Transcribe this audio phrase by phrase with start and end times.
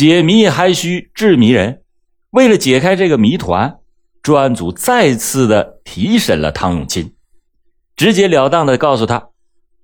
[0.00, 1.82] 解谜还需智迷人。
[2.30, 3.80] 为了解开这个谜团，
[4.22, 7.12] 专案组再次的提审了汤永清，
[7.96, 9.28] 直截了当的告诉他：“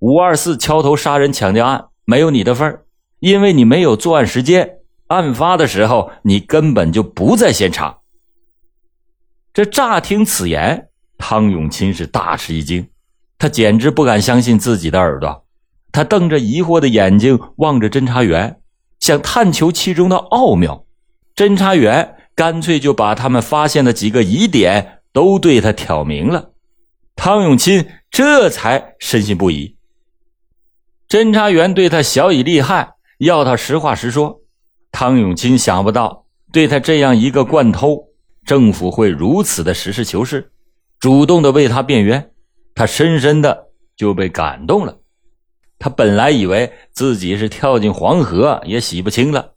[0.00, 2.87] 五二四敲头杀人抢劫案没有你的份儿，
[3.18, 7.98] 因为你没有作案时间，案发的时候你根本就不在现场。”
[9.53, 10.88] 这乍听此言，
[11.19, 12.88] 汤永清是大吃一惊，
[13.37, 15.44] 他简直不敢相信自己的耳朵。
[15.92, 18.59] 他瞪着疑惑的眼睛望着侦查员，
[19.06, 20.84] 想探求其中的奥妙。
[21.37, 26.51] 侦查员干脆就把他们发现的几个疑点都对他挑明了。
[27.14, 29.77] 汤永清这才深信不疑。
[31.09, 34.41] 侦查员对他小以利害，要他实话实说。
[34.91, 38.09] 汤永清想不到，对他这样一个惯偷。
[38.45, 40.50] 政府会如此的实事求是，
[40.98, 42.33] 主动的为他辩冤，
[42.75, 44.98] 他深深的就被感动了。
[45.79, 49.53] 他本来以为自己是跳进黄河也洗不清了，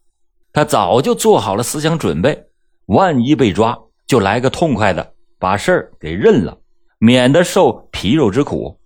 [0.51, 2.45] 他早就做好了思想准备，
[2.87, 6.57] 万一被抓，就来个痛快的，把事儿给认了，
[6.97, 8.79] 免得受皮肉之苦。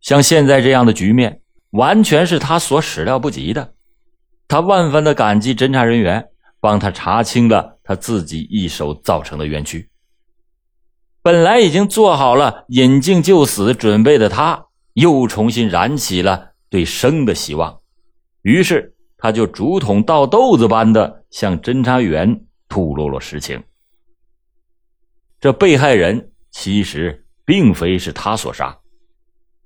[0.00, 3.72] 像现在这样的局面，完全是他所始料不及的。
[4.48, 6.28] 他万分的感激侦查人员
[6.60, 7.78] 帮他查清了。
[7.82, 9.90] 他自己一手造成的冤屈，
[11.22, 17.80] 本来已经做好了引颈就死准备的他，又重新燃起了对生的希望。
[18.42, 23.62] 于是，他就竹筒倒豆子般的向侦查员吐露了实情。
[25.38, 28.78] 这被害人其实并非是他所杀，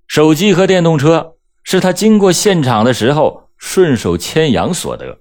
[0.08, 5.20] 手机和电动车是他经过现场的时候顺手牵羊所得。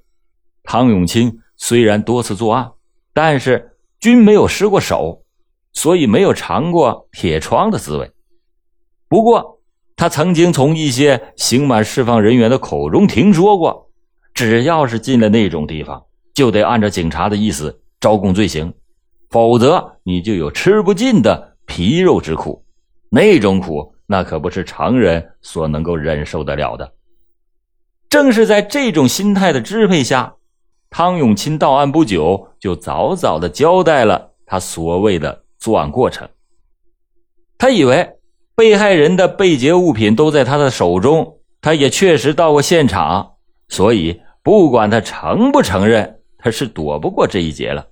[0.64, 2.72] 汤永清虽然多次作案。
[3.16, 5.23] 但是均没有失过手，
[5.72, 8.11] 所以没有尝过铁窗的滋味。
[9.08, 9.53] 不过，
[9.95, 13.89] 他曾经从一些刑满释放人员的口中听说过，
[14.33, 18.73] 只要是进了那种地方，就得按照警察的意思招供罪行，
[19.30, 22.66] 否则你就有吃不尽的皮肉之苦。
[23.09, 26.93] 那种苦，那可不是常人所能够忍受得了的。
[28.09, 30.36] 正是在这种心态的支配下。
[30.89, 36.30] 汤永清到案不久，就早早的交代了他所谓的作案过程。
[37.58, 38.08] 他以为
[38.55, 43.33] 被害人的被劫物品都在他的手中，他也确实到过现场，
[43.67, 47.87] 所以不管他承不承认，他是躲不过这一劫了。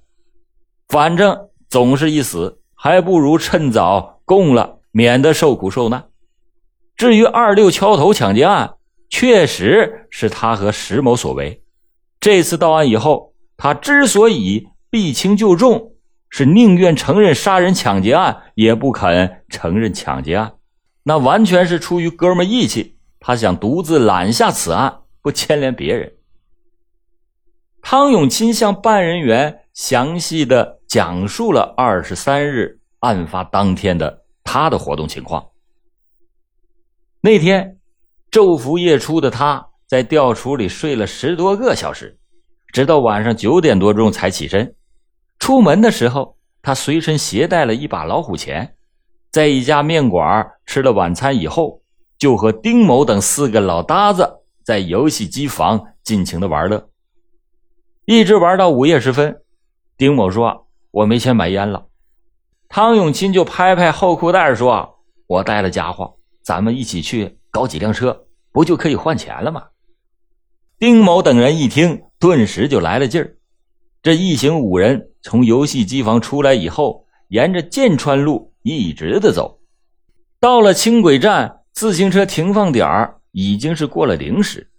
[0.88, 6.06] 反正总是一死，还不如趁早供了，免得受苦受难。
[6.96, 8.76] 至于二六敲头抢劫案，
[9.10, 11.64] 确实是他和石某所为。
[12.20, 15.91] 这次到案以后，他之所以避轻就重，
[16.32, 20.54] 是宁愿承认杀人抢劫案，也不肯承认抢劫案。
[21.04, 26.12] 那完全是出于哥们义气，他想独自揽下此案，不牵连别人。
[27.84, 35.46] 汤永清向办案人员详细的讲述了二十三日案发当天的他的活动情况。
[37.22, 37.78] 那天
[38.32, 39.68] 昼伏夜出的他。
[39.92, 42.18] 在吊橱里睡了十多个小时，
[42.72, 44.74] 直到晚上九点多钟才起身。
[45.42, 48.76] 出门的时候，他随身携带了一把老虎钳，
[49.32, 51.82] 在一家面馆吃了晚餐以后，
[52.20, 56.88] 就和丁某等四个老搭子在游戏机房尽情的玩乐，
[58.06, 59.42] 一直玩到午夜时分。
[59.98, 61.88] 丁某说：“我没钱买烟了。”
[62.70, 69.64] 汤永清就拍拍后裤带说：“我带了家伙，咱们一起去搞几辆车，不就可以换钱了吗？”
[70.78, 73.38] 丁某等人一听，顿时就来了劲儿。
[74.04, 79.60] 这一行五人从游戏机房出来以后，沿着剑川路一直的走，
[80.40, 84.72] 到了轻轨站自行车停放点已经是过了零时。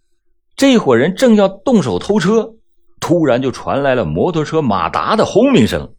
[0.56, 2.54] 这伙人正要动手偷车，
[2.98, 5.94] 突然就传来了摩托车马达的轰鸣声。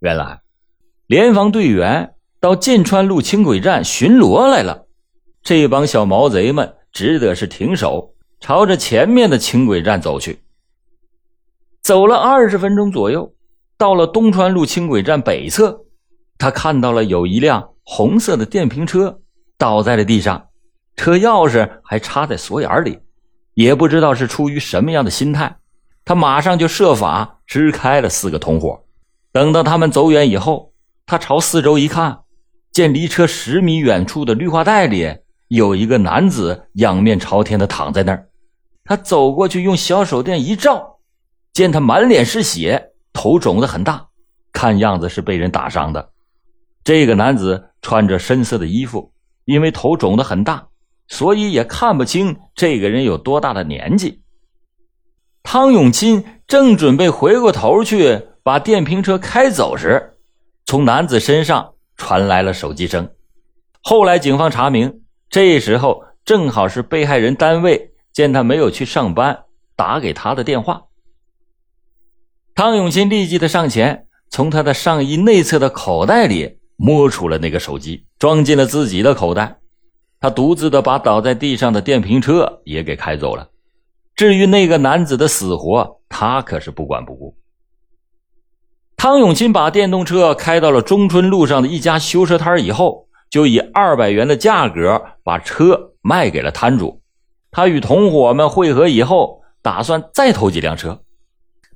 [0.00, 0.40] 原来，
[1.06, 4.86] 联防队员到剑川路轻轨站巡逻来了。
[5.42, 8.14] 这帮小毛贼们只得是停手。
[8.40, 10.38] 朝着前面的轻轨站走去，
[11.82, 13.32] 走了二十分钟左右，
[13.76, 15.84] 到了东川路轻轨站北侧，
[16.36, 19.20] 他看到了有一辆红色的电瓶车
[19.56, 20.48] 倒在了地上，
[20.96, 22.98] 车钥匙还插在锁眼里，
[23.54, 25.56] 也不知道是出于什么样的心态，
[26.04, 28.84] 他马上就设法支开了四个同伙。
[29.32, 30.72] 等到他们走远以后，
[31.06, 32.20] 他朝四周一看，
[32.72, 35.16] 见离车十米远处的绿化带里
[35.48, 38.28] 有一个男子仰面朝天的躺在那儿。
[38.84, 40.97] 他走过去，用小手电一照，
[41.58, 44.06] 见他满脸是血，头肿得很大，
[44.52, 46.12] 看样子是被人打伤的。
[46.84, 49.12] 这个男子穿着深色的衣服，
[49.44, 50.68] 因为头肿得很大，
[51.08, 54.22] 所以也看不清这个人有多大的年纪。
[55.42, 60.16] 汤永清正准备回过头去把电瓶车开走时，
[60.64, 63.10] 从男子身上传来了手机声。
[63.82, 69.36] 后来警方查明，这时候正好是被害人单位见他没有去上班，
[69.74, 70.84] 打给他的电话。
[72.58, 79.60] 汤永新立即的上前，从他的上衣内侧的口袋里摸出了那个手机，装进了自己的口袋。
[80.18, 83.48] 他独自的把倒在地上的电瓶车也给开走了。
[84.16, 87.36] 至于那个男子的死活，他可是不管不顾。
[88.96, 97.00] 汤永新把电动车开到了中春路上的一家修车摊以后，就以二百元的价格把车卖给了摊主。
[97.52, 101.00] 他与同伙们会合以后，打算再偷几辆车，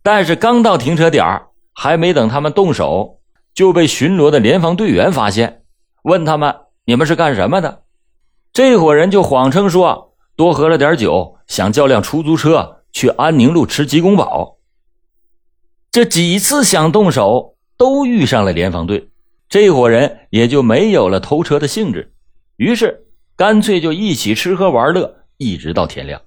[0.03, 3.21] 但是刚到停车点还没等他们动手，
[3.55, 5.63] 就被巡逻的联防队员发现，
[6.03, 6.55] 问他们
[6.87, 7.83] ：“你们是干什么的？”
[8.53, 14.59] 这伙人就谎称说多喝了点酒，想叫辆出租车去安宁路吃鸡公煲。
[15.91, 19.11] 这几次想动手都遇上了联防队，
[19.49, 22.13] 这伙人也就没有了偷车的兴致，
[22.57, 23.07] 于是
[23.37, 26.21] 干脆就一起吃喝玩乐，一直到天亮。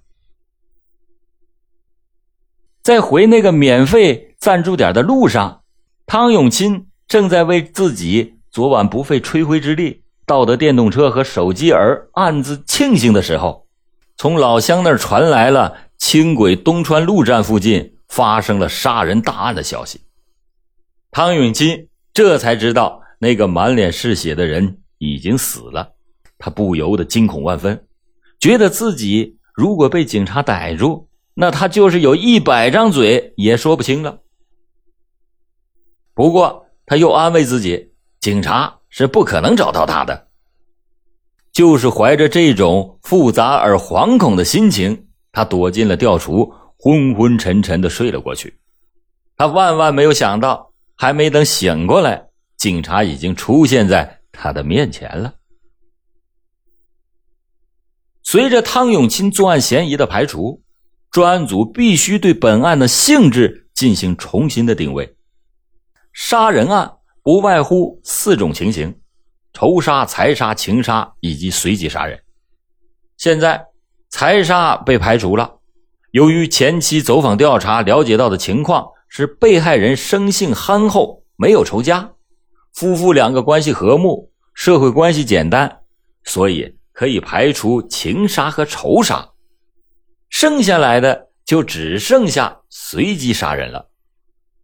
[2.85, 5.63] 在回那个免费暂住点的路上，
[6.05, 10.03] 汤永清正在为自己昨晚不费吹灰之力。
[10.27, 13.65] 盗得电动车和手机而暗自庆幸的时候，
[14.17, 20.01] 从老乡那儿传来了轻轨东川路站附近发生了杀人大案的消息。
[21.09, 25.93] 汤永金这才知道那个满脸是血的人已经死了，
[26.37, 27.87] 他不由得惊恐万分，
[28.39, 34.21] 觉得自己如果被警察逮住，那他就是有一百张嘴也说不清了。
[36.15, 38.79] 不过他又安慰自己，警察。
[38.97, 40.29] 是不可能找到他的。
[41.51, 48.57] 就是怀着这种复杂而惶恐的心情，他躲进了吊橱，昏昏沉沉的睡了过去。
[49.35, 55.35] 他万万没有想到，还没等醒过来，警察已经出现在他的面前了。
[58.23, 60.63] 随着汤永清作案嫌疑的排除，
[61.15, 65.15] 专案组必须对本案的性质进行重新的定位。
[66.11, 66.91] 杀人案。
[67.23, 68.93] 不外乎四种情形：
[69.53, 72.21] 仇杀、财杀、情杀以及随机杀人。
[73.15, 73.65] 现在
[74.09, 75.59] 财杀被排除了，
[76.11, 82.11] 由于前期走访调查了解到的情况是被害人生性憨厚，没有仇家，
[82.73, 85.79] 夫妇两个关系和睦，社会关系简单，
[86.25, 89.29] 所以可以排除情杀和仇杀。
[90.37, 93.87] 剩下来的就只剩下随机杀人了，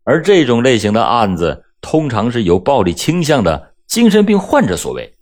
[0.03, 1.63] 而这种类型的案子。
[1.79, 5.15] 通常是有暴力倾向的精神病患者所为。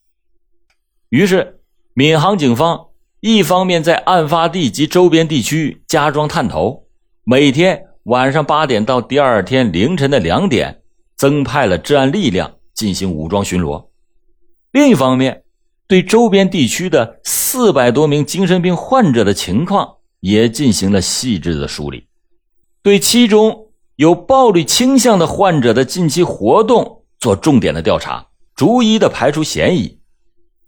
[1.10, 1.60] 于是，
[1.94, 2.88] 闵行警方
[3.20, 6.88] 一方面在案发地及周边地区加装探头，
[7.24, 10.82] 每天晚上八点到第二天凌晨的两点，
[11.16, 13.90] 增派了治安力量进行武装巡逻；
[14.72, 15.44] 另一方面，
[15.88, 22.08] 对周边地区的四百多名精神病患者的情况也进行了细致的梳理，
[22.82, 23.66] 对其中。
[23.96, 28.26] 有暴力倾向的患者的近期活动做重点的调查，
[28.56, 30.00] 逐一的排除嫌疑，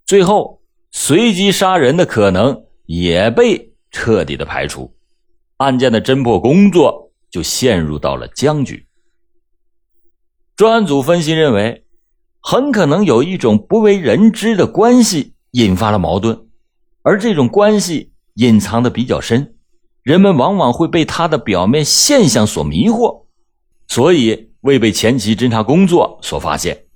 [0.04, 0.60] 最后
[0.90, 4.94] 随机杀人的可能也被彻底的排除，
[5.56, 8.86] 案件的侦破工作就陷入到了僵局。
[10.54, 11.86] 专案组分析认为，
[12.42, 16.38] 很可能有一种不为人知的关系引发了矛盾，
[17.00, 19.54] 而这种关系隐藏的比较深，
[20.02, 23.26] 人们往往会被它的表面现象所迷惑。
[23.88, 26.86] 所以未被前期侦查工作所发现，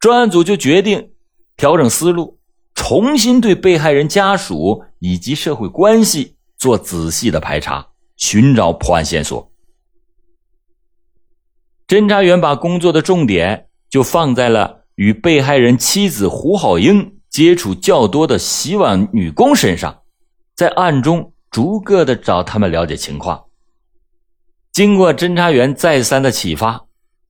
[0.00, 1.10] 专案组就决定
[1.56, 2.38] 调整思路，
[2.74, 9.52] 重新对被害人家属以及社会关系做仔细的排查，寻找破案线索。
[11.86, 19.97] 侦查员把工作的重点就放在了与被害人妻子胡好英接触较多的洗碗女工身上，
[20.58, 23.44] 在暗中逐个的找他们了解情况。
[24.72, 26.84] 经过侦查员再三的启发，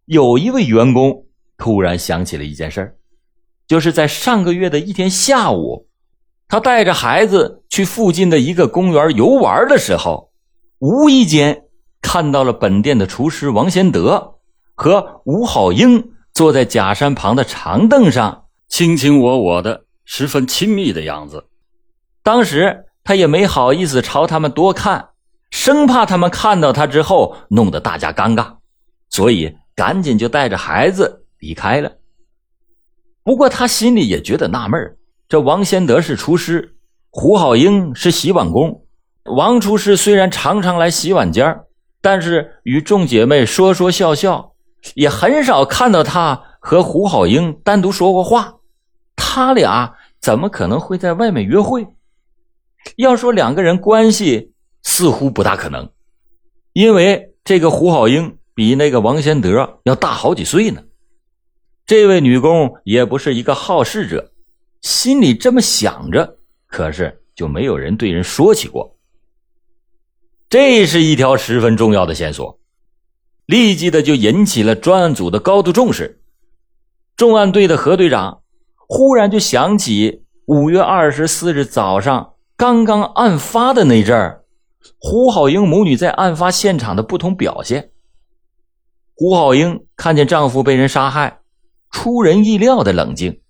[0.07, 1.27] 有一位员工
[1.59, 2.97] 突然想起了一件事
[3.67, 5.87] 就是在上个月的一天下午，
[6.49, 10.31] 他带着孩子去附近的一个公园游玩的时候，
[10.79, 11.65] 无意间
[12.01, 14.37] 看到了本店的厨师王贤德
[14.75, 21.45] 和吴好英坐在假山旁的长凳上，卿卿我我的，十分亲密的样子。
[22.23, 25.09] 当时他也没好意思朝他们多看。
[25.51, 28.57] 生怕他们看到他之后弄得大家尴尬，
[29.09, 31.91] 所以赶紧就带着孩子离开了。
[33.25, 34.79] 不过他心里也觉得纳闷
[35.27, 36.77] 这王先德是厨师，
[37.09, 38.85] 胡好英是洗碗工。
[39.25, 41.61] 王厨师虽然常常来洗碗间
[42.03, 44.53] 但是与众姐妹说说笑笑，
[44.95, 48.57] 也很少看到他和胡好英单独说过话。
[49.17, 51.87] 他俩怎么可能会在外面约会？
[52.97, 55.91] 要说两个人关系，似乎不大可能，
[56.73, 60.83] 因为这个胡好英比那个王先德要大好几岁呢。
[61.87, 64.33] 这位女工也不是一个好事者，
[64.83, 68.97] 心里这么想着，可是就没有人对人说起过。
[70.51, 72.59] 这是一条十分重要的线索，
[73.47, 76.21] 立即的就引起了专案组的高度重视。
[77.17, 78.43] 重案队的何队长
[78.77, 84.45] 忽然就想起五月二十四日早上刚刚案发的那阵儿，
[84.99, 87.93] 胡好英母女在案发现场的不同表现。
[89.15, 91.39] 胡好英看见丈夫被人杀害，
[91.93, 93.41] 出人意料的冷静，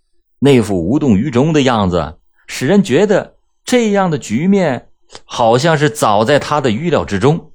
[0.40, 4.90] 那副无动于衷的样子，使人觉得这样的局面。
[5.24, 7.52] 好像是早在他的预料之中，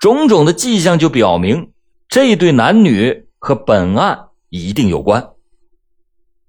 [0.00, 1.70] 种种的迹象就表明
[2.08, 5.33] 这对男女和本案一定有关。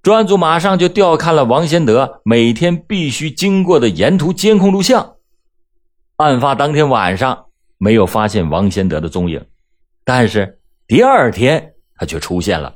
[0.06, 5.16] 专案组马上就调看了王先德每天必须经过的沿途监控录像。
[6.18, 7.46] 案发当天晚上
[7.80, 9.44] 没有发现王先德的踪影，
[10.04, 12.76] 但是第二天他却出现了。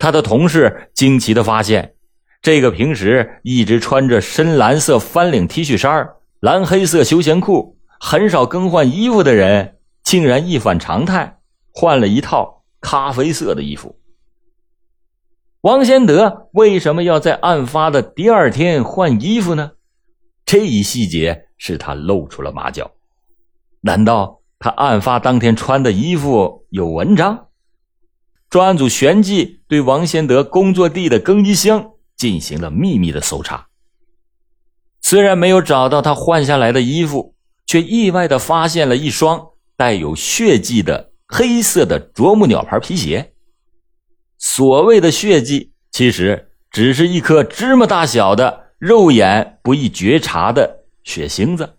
[0.00, 1.94] 他的同事惊奇的发现，
[2.42, 6.08] 这个平时一直穿着深蓝色翻领 T 恤衫
[6.40, 11.38] 蓝黑色休闲裤，很少更换衣服的人，竟然一反常态，
[11.72, 13.94] 换了一套咖啡色的衣服。
[15.62, 19.72] 王先德为什么要在案发的第二天换衣服呢？
[20.46, 22.92] 这一细节使他露出了马脚。
[23.80, 27.46] 难道他案发当天穿的衣服有文章？
[28.48, 33.66] 专案组旋即对王先德工作地的更衣箱进行了秘密的搜查。
[35.00, 37.34] 虽然没有找到他换下来的衣服，
[37.66, 39.44] 却意外的发现了一双
[39.76, 43.32] 带有血迹的黑色的啄木鸟牌皮鞋。
[44.38, 51.74] 所谓的血迹，其实只是一颗芝麻大小的、肉眼不易觉察的血星子，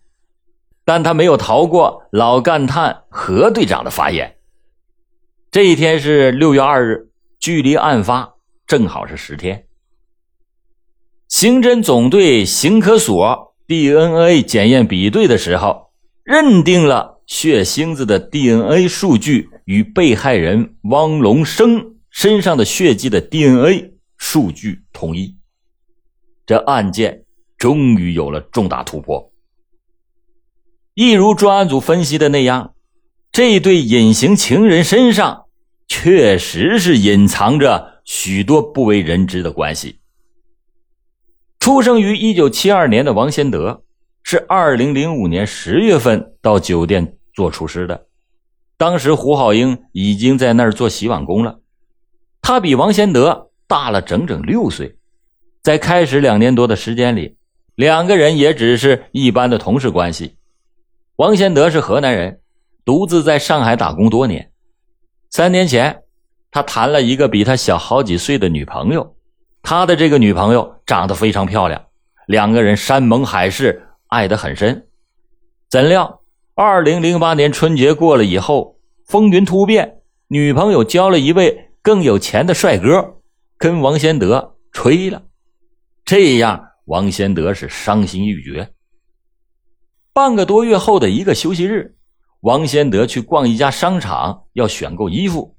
[0.84, 4.36] 但他没有逃过老干探何队长的法眼。
[5.50, 8.34] 这一天是六月二日，距离案发
[8.68, 9.66] 正好是十天。
[11.28, 15.92] 刑侦总队刑科所 DNA 检验比对的时候，
[16.24, 25.36] 认定了血星子的 DNA 数据与被害人汪龙生身上的血迹的 DNA 数据统一。
[26.46, 27.26] 这案件
[27.58, 29.32] 终于有了重大突破。
[30.96, 32.74] 一如专案组分析的那样，
[33.32, 35.46] 这对隐形情人身上
[35.88, 40.00] 确实是隐藏着许多不为人知的关系。
[41.60, 43.84] 出生于一九七二年的王先德，
[44.24, 48.08] 是二零零五年十月份到酒店做厨师的。
[48.78, 51.60] 当时胡好英已经在那儿做洗碗工了。
[52.50, 54.98] 他比王先德大了整整六岁。
[55.62, 57.38] 在开始两年多的时间里，
[57.76, 60.36] 两个人也只是一般的同事关系。
[61.18, 62.42] 王先德是河南人，
[62.84, 64.50] 独自在上海打工多年。
[65.30, 66.02] 三年前，
[66.50, 69.16] 他谈了一个比他小好几岁的女朋友。
[69.62, 71.80] 他的这个女朋友长得非常漂亮，
[72.26, 74.88] 两个人山盟海誓，爱得很深。
[75.70, 76.22] 怎料，
[76.56, 83.16] 二零零八年春节过了以后，风云突变，女朋友交了一位更有钱的帅哥，
[83.58, 85.24] 跟王先德吹了。
[86.06, 88.70] 这样，王先德是伤心欲绝。
[90.14, 91.96] 半个多月后的一个休息日，
[92.42, 95.56] 王先德去逛一家商场，要选购衣服，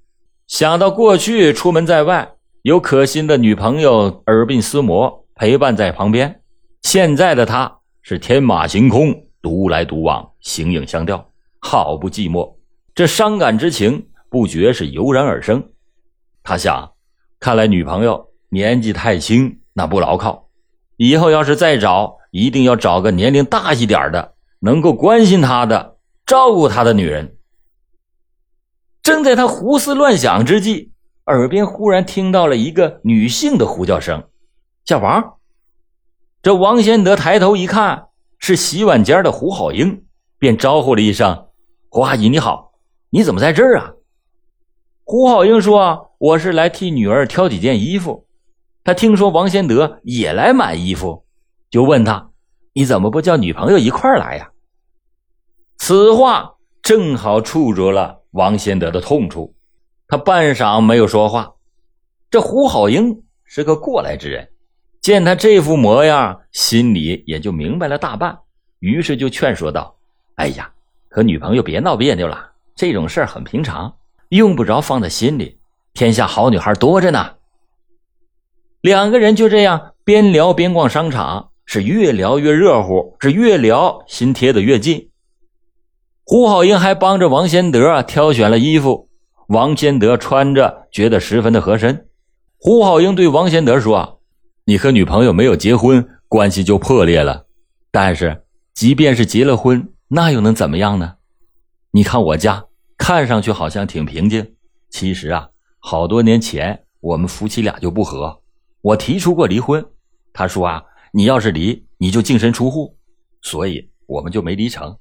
[0.46, 2.30] 想到过去出门在外。
[2.62, 6.42] 有可心的女朋友耳鬓厮磨陪伴在旁边，
[6.82, 12.54] 现在的他是天马行空，独来独往，形影相吊，好不寂寞。
[12.94, 15.60] 这伤感之情不觉是油然而生。
[16.42, 16.92] 他想，
[17.38, 20.48] 看来女朋友年纪太轻，那不牢靠。
[20.96, 27.36] 以后要是再找，一定要找个年龄大一点的，能够关心他的、照顾他的女人。
[29.02, 30.92] 正在他胡思乱想之际。
[31.26, 34.28] 耳边忽然听到了一个女性的呼叫声
[34.84, 35.34] ：“小王。”
[36.42, 40.04] 这王先德抬头一看，是洗碗间的胡好英，
[40.38, 41.46] 便招呼了一声
[41.88, 42.72] ：“胡阿姨你好，
[43.10, 43.92] 你怎么在这儿啊？”
[45.10, 48.28] 胡好英说：“我是来替女儿挑几件衣服。”
[48.84, 51.24] 他听说王先德也来买衣服，
[51.68, 52.30] 就问他
[52.74, 54.48] ：“你怎么不叫女朋友一块来呀？”
[55.78, 59.52] 此话正好触着了王先德的痛处。
[60.06, 61.54] 他半晌没有说话，
[62.30, 64.48] 这胡好英是个过来之人，
[65.00, 68.38] 见他这副模样，心里也就明白了大半，
[68.78, 69.92] 于是就劝说道
[70.38, 70.70] ：“哎呀，
[71.08, 73.92] 和女朋友别闹别扭了，这种事儿很平常，
[74.30, 75.60] 用不着放在心里。
[75.92, 77.34] 天下好女孩多着呢。
[78.80, 85.10] 两个人就这样边聊边逛商场，是越聊越热乎，是越聊心贴得越近。
[86.24, 89.08] 胡好英还帮着王先德挑选了衣服，
[89.48, 92.06] 王先德穿着觉得十分的合身。
[92.56, 94.20] 胡好英对王先德说
[94.64, 97.46] ：“你和女朋友没有结婚，关系就破裂了。
[97.90, 98.44] 但是，
[98.74, 101.14] 即便是结了婚，那又能怎么样呢？
[101.90, 102.66] 你看我家，
[103.00, 104.46] 看上去好像挺平静，
[104.90, 108.38] 其实啊，好多年前我们夫妻俩就不和。”
[108.82, 109.84] 我提出过离婚，
[110.34, 112.94] 他说啊，你要是离，你就净身出户，
[113.40, 114.94] 所以我们就没离成。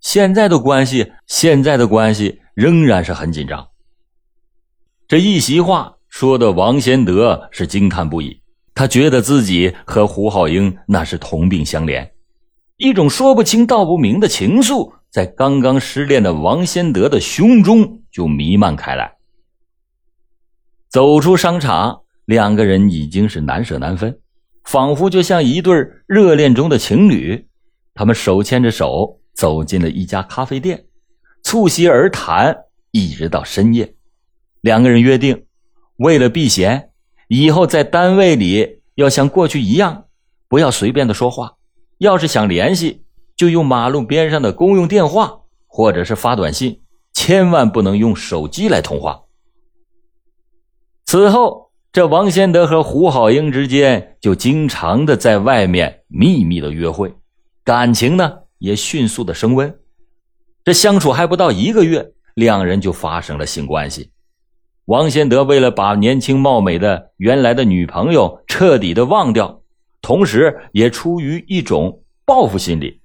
[0.00, 3.66] 现在的关系，现在的关系仍然是很紧张。
[5.08, 8.38] 这一席话说的王先德是惊叹不已，
[8.74, 12.10] 他觉得自己和胡浩英那是同病相怜，
[12.76, 19.16] 一种说不清道不明的情愫在刚刚失恋的王先德的胸中就弥漫开来。
[20.88, 22.02] 走出商场。
[22.26, 24.18] 两个人已经是难舍难分，
[24.64, 27.46] 仿佛就像一对热恋中的情侣。
[27.94, 30.86] 他们手牵着手走进了一家咖啡店，
[31.44, 32.52] 促膝而谈，
[32.90, 33.94] 一直到深夜。
[34.60, 35.46] 两个人约定，
[35.98, 36.90] 为了避嫌，
[37.28, 40.06] 以后在单位里要像过去一样，
[40.48, 41.52] 不要随便的说话。
[41.98, 43.04] 要是想联系，
[43.36, 46.80] 就用马路边上的公用电话，或者是发短信，
[47.12, 49.22] 千万不能用手机来通话。
[51.04, 51.66] 此后。
[51.92, 57.10] 这王先德和胡好英之间就经常的在外面秘密的约会，
[57.64, 59.74] 感情呢也迅速的升温。
[60.62, 64.10] 这相处还不到一个月，两人就发生了性关系。
[64.84, 69.62] 王先德为了把年轻貌美的原来的女朋友彻底的忘掉，
[70.02, 73.00] 同时也出于一种报复心理，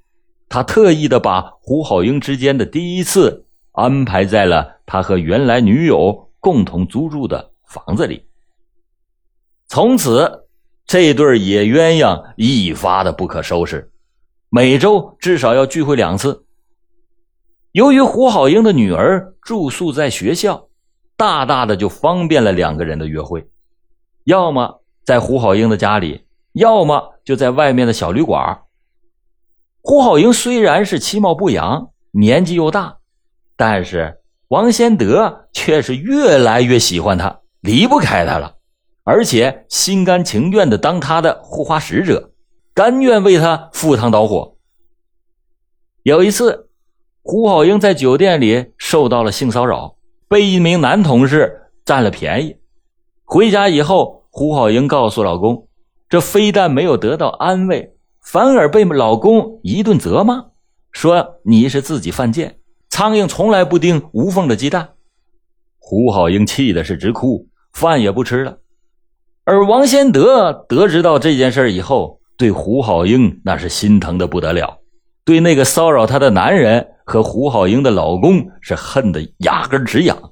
[0.51, 8.27] 他特意的把胡好英之间的第一次安排在了他和原来女友共同租住的房子里。
[9.67, 10.43] 从此，
[10.85, 13.89] 这对野鸳鸯一发的不可收拾，
[14.49, 16.45] 每周至少要聚会两次。
[17.71, 20.67] 由于胡好英的女儿住宿在学校，
[21.15, 23.47] 大大的就方便了两个人的约会，
[24.25, 28.63] 要么在胡好英的家里，要么就在外面的小旅馆。
[29.81, 32.97] 胡好英虽然是其貌不扬，年纪又大，
[33.57, 38.55] 但是王先德却是越来越喜欢她，离不开她了。
[39.03, 42.31] 而且心甘情愿的当他的护花使者，
[42.75, 44.55] 甘愿为他赴汤蹈火。
[46.03, 46.69] 有一次，
[47.23, 49.95] 胡好英在酒店里受到了性骚扰，
[50.29, 52.55] 被一名男同事占了便宜。
[53.25, 55.67] 回家以后，胡好英告诉老公，
[56.07, 57.90] 这非但没有得到安慰，
[58.21, 60.45] 反而被老公一顿责骂，
[60.91, 62.57] 说你是自己犯贱，
[62.89, 64.89] 苍蝇从来不叮无缝的鸡蛋。
[65.79, 68.59] 胡好英气的是直哭，饭也不吃了。
[69.43, 74.77] 而王先德得知到这件事以后，对胡好英那是心疼的不得了，
[75.25, 80.31] 对那个骚扰他的男人和胡好英的老公是恨得牙根直痒。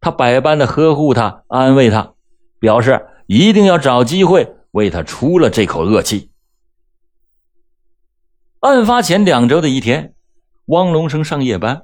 [0.00, 2.12] 他百般的呵护他，安慰他，
[2.60, 6.30] 表示一定要找机会为他出了这口恶气。
[8.64, 10.14] 案发前两周的一天，
[10.68, 11.82] 汪龙生上夜班，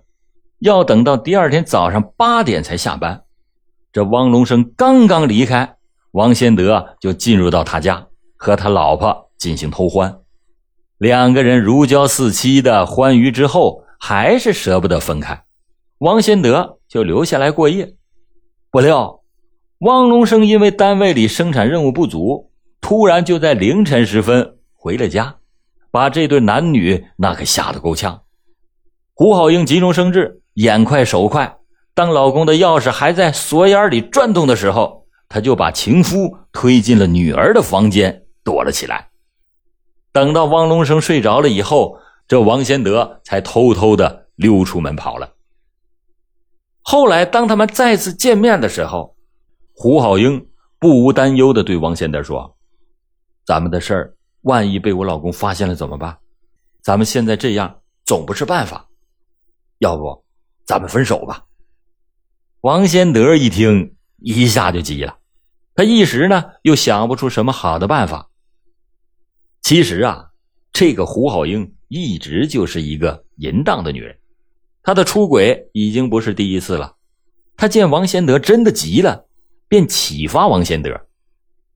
[0.60, 3.24] 要等到第二天早上八点才下班。
[3.92, 5.76] 这汪龙生刚刚离开。
[6.12, 10.20] 王先德就进入到他家，和他老婆进行偷欢，
[10.96, 15.44] 两个人如胶似漆的欢愉之后，还是舍不得分开。
[15.98, 17.94] 王先德就留下来过夜。
[18.70, 19.20] 不料，
[19.80, 25.36] 汪龙生因为单位里生产任务不足，突然就在凌晨时分回了家，
[25.90, 28.22] 把这对男女那可吓得够呛。
[29.14, 31.58] 胡好英急中生智，眼快手快，
[31.94, 35.00] 当老公的钥匙还在锁眼里转动的时候。
[35.32, 39.10] 他就把情夫推进了女儿的房间，躲了起来。
[40.10, 45.30] 等到汪龙生睡着了以后，这王先德才偷偷的溜出门跑了。
[46.82, 49.14] 后来，当他们再次见面的时候，
[49.72, 50.48] 胡好英
[50.80, 52.56] 不无担忧的对王先德说
[53.46, 56.16] ：“咱们的事儿，万一被我老公发现了怎么办？
[56.82, 58.88] 咱们现在这样总不是办法，
[59.78, 60.24] 要不
[60.64, 61.44] 咱们分手吧？”
[62.62, 65.18] 王先德一听，一下就急了。
[65.74, 68.28] 他一时呢又想不出什么好的办法。
[69.62, 70.30] 其实啊，
[70.72, 74.18] 这个胡好英一直就是一个淫荡的女人，
[74.82, 76.96] 她的出轨已经不是第一次了。
[77.56, 79.26] 她见王先德真的急了，
[79.68, 80.90] 便启发王先德。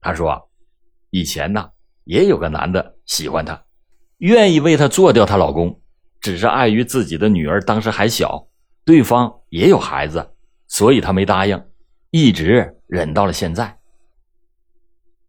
[0.01, 0.49] 他说
[1.09, 1.69] ：“以前呢
[2.05, 3.61] 也有个男的喜欢她，
[4.19, 5.81] 愿意为她做掉她老公，
[6.21, 8.47] 只是碍于自己的女儿当时还小，
[8.85, 10.31] 对方也有孩子，
[10.67, 11.61] 所以她没答应，
[12.11, 13.77] 一直忍到了现在。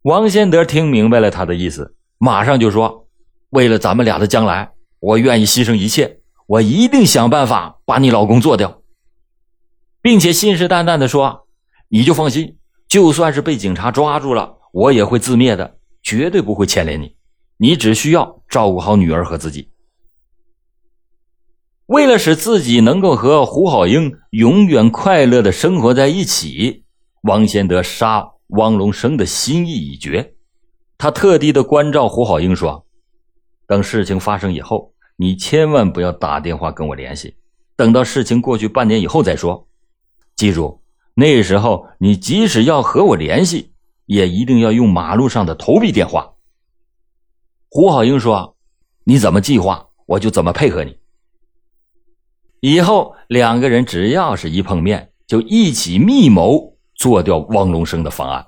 [0.02, 3.08] 王先德听明白了他的意思，马上就说
[3.50, 8.82] ：“为了咱们俩的将来，我愿意牺牲一切，我一定想办法把你老公做掉，
[10.00, 11.48] 并且信誓旦旦的说：
[11.88, 17.16] 你就放心，就算是被警察抓住了，我也会自灭的，绝对不会牵连你。
[17.56, 19.70] 你只需要照顾好女儿和自己。”
[21.86, 26.84] 为了使自己能够和胡好英永远快乐的生活在一起，
[27.22, 30.34] 王先德杀汪龙生的心意已决。
[30.98, 32.86] 他特地的关照胡好英说
[33.66, 37.36] ：“等事情发生以后，你千万不要打电话跟我联系，
[37.76, 39.68] 等到事情过去半年以后再说。
[40.34, 40.82] 记住，
[41.14, 43.72] 那时候你即使要和我联系，
[44.06, 46.32] 也一定要用马路上的投币电话。”
[47.68, 48.56] 胡好英说
[49.04, 50.98] ：“你怎么计划，我就怎么配合你。”
[52.60, 58.46] 以后两个人只要是一碰面，就一起密谋做掉汪龙生的方案。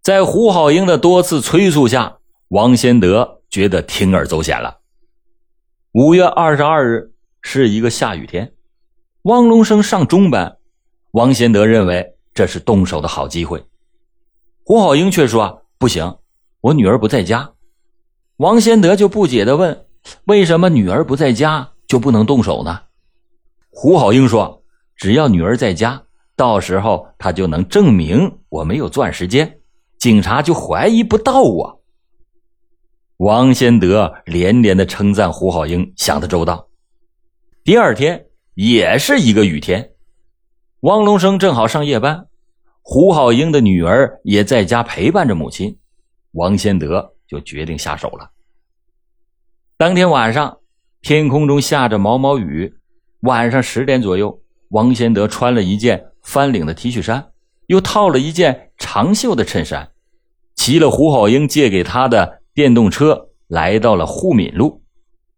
[0.00, 2.18] 在胡好英的多次催促下，
[2.48, 4.78] 王先德觉得铤而走险了。
[5.92, 8.54] 五月二十二日是一个下雨天，
[9.22, 10.58] 汪龙生上中班，
[11.10, 13.60] 王先德认为这是动手的好机会。
[14.62, 16.18] 胡好英却说：“不行，
[16.60, 17.50] 我女儿不在家。”
[18.38, 19.86] 王先德就不解的问。
[20.26, 22.82] 为什么女儿不在家就不能动手呢？
[23.70, 24.62] 胡好英说
[24.94, 26.00] ：“只要女儿在家，
[26.36, 29.58] 到时候他就能证明我没有钻时间，
[29.98, 31.82] 警察就怀疑不到我。”
[33.18, 36.68] 王先德连连的称赞胡好英想的周到。
[37.64, 39.90] 第二天也是一个雨天，
[40.82, 42.27] 汪龙生正好上夜班，
[42.90, 45.76] 胡好英的女儿也在家陪伴着母亲，
[46.32, 48.30] 王先德就决定下手了。
[49.76, 50.56] 当天晚上，
[51.02, 52.76] 天空中下着毛毛雨。
[53.20, 57.32] 晚上十点左右，王先德穿了一件翻领的 T 恤衫，
[57.66, 59.90] 又套了一件长袖的衬衫，
[60.56, 64.82] 骑了胡好英借给他的电动车，来到了沪闵路。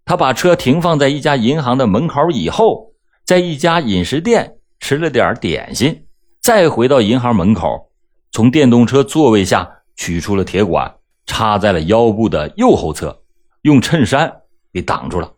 [0.04, 2.92] 他把车停放在一家银行的门口以后，
[3.26, 6.06] 在一家饮食店吃了点点心，
[6.40, 7.90] 再回到银行门口，
[8.32, 13.22] 从电动车座位下取出了铁管，插在了腰部的右后侧。
[13.62, 14.40] 用衬衫
[14.72, 15.34] 给挡住了，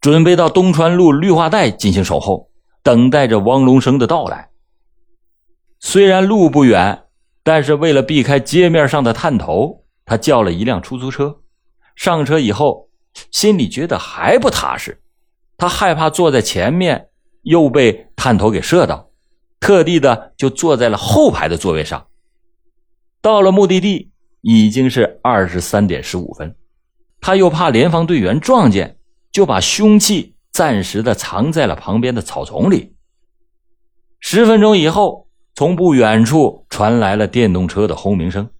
[0.00, 2.50] 准备到东川路绿化带进行守候，
[2.82, 4.50] 等待着汪龙生的到来。
[5.78, 7.04] 虽然路不远，
[7.44, 11.36] 但是为了避开街面上的探头，他叫了一辆出租车。
[11.94, 12.88] 上车以后，
[13.30, 15.00] 心里觉得还不踏实，
[15.56, 17.10] 他害怕坐在前面
[17.42, 19.11] 又被探头给射到，
[19.62, 22.08] 特地的就坐在了后排的座位上。
[23.22, 26.56] 到了目的地，已经是二十三点十五分。
[27.20, 28.98] 他又怕联防队员撞见，
[29.30, 32.96] 就把凶器暂时的藏在了旁边的草丛里。
[34.18, 38.50] 十分钟以后，从不远处传来了电动车的轰鸣声，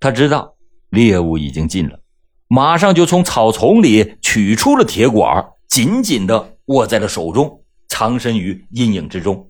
[0.00, 0.56] 他知道
[0.90, 2.00] 猎物已经近了，
[2.48, 9.49] 马上就从草丛里取出了铁管，紧紧的握在了手中，藏身于阴影之中。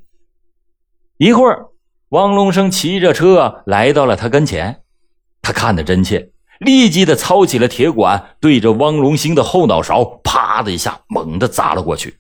[1.21, 1.67] 一会儿，
[2.13, 4.81] 汪龙生骑着车来到了他跟前，
[5.43, 6.31] 他看得真切。
[6.61, 12.17] 立即的操起了铁管，对着汪龙兴的后脑勺，啪的一下猛地砸了过去。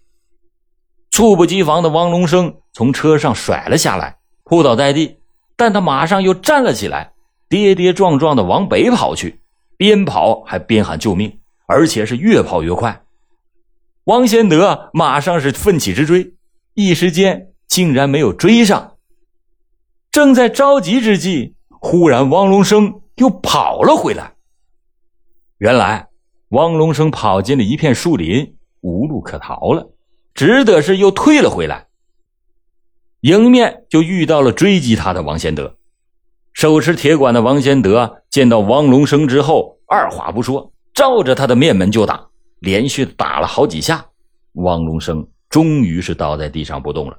[1.11, 5.17] 猝不及防的汪龙生从车上甩了下来，扑倒在地。
[5.57, 7.13] 但他马上又站了起来，
[7.49, 9.41] 跌跌撞撞的往北跑去，
[9.79, 13.01] 边跑还边喊救命，而且是越跑越快。
[14.05, 16.35] 王先德马上是奋起直追，
[16.75, 18.99] 一时间竟然没有追上。
[20.13, 23.01] 正在着急之际，忽然汪龙生。
[23.17, 24.33] 又跑了回来。
[25.59, 26.09] 原来，
[26.53, 29.91] 汪龙生跑进了一片树林，无路可逃了，
[30.33, 31.89] 只得是又退了回来。
[33.21, 35.77] 迎面就遇到了追击他的王先德。
[36.55, 42.27] 手持铁管的王先德见到汪龙生之后，二话不说，照着他的面门就打，
[42.61, 44.03] 连续打了好几下，
[44.55, 47.19] 汪龙生终于是倒在地上不动了。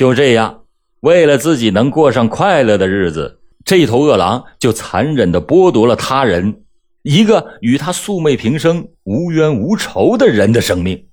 [0.00, 0.62] 就这样，
[1.00, 3.42] 为了自己能过上快乐的日子。
[3.66, 6.62] 这头恶狼就残忍地剥夺了他人
[7.02, 11.06] 一个与他素昧平生、无冤无仇的人的生命。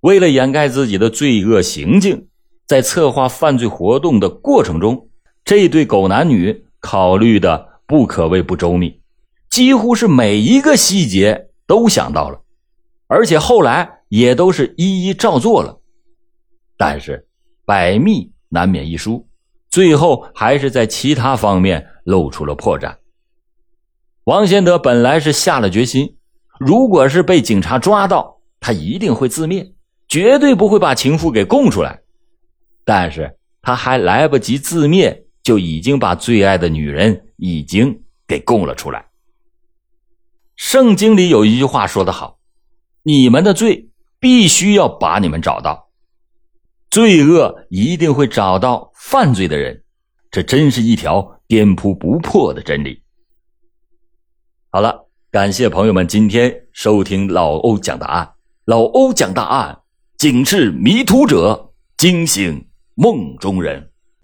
[0.00, 2.26] 为了掩盖自己的罪恶行径，
[2.66, 5.08] 在策划犯罪活动的过程中，
[5.42, 9.00] 这对狗男女考虑的不可谓不周密，
[9.48, 12.38] 几乎是每一个细节都想到了，
[13.06, 15.78] 而且后来也都是一一照做了。
[16.76, 17.26] 但是，
[17.70, 19.28] 百密难免一疏。
[19.68, 22.96] 最后还是在其他方面露出了破绽。
[24.24, 26.16] 王先德本来是下了决心，
[26.58, 29.72] 如果是被警察抓到，他一定会自灭，
[30.08, 32.00] 绝对不会把情妇给供出来。
[32.84, 39.06] 但是他还来不及自灭，就已经把最爱的女人已经给供了出来。
[40.56, 42.40] 圣经里有一句话说得好
[43.06, 45.89] ：“你们的罪必须要把你们找到，
[46.90, 49.82] 罪恶一定会找到犯罪的人。”
[50.30, 53.02] 这真是一条颠扑不破的真理。
[54.70, 58.34] 好了，感谢朋友们今天收听老欧讲答案。
[58.64, 59.80] 老欧讲答案，
[60.16, 63.89] 警示迷途者，惊醒梦中人。